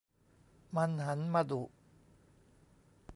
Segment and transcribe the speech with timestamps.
[0.75, 1.61] มันหันมาดุ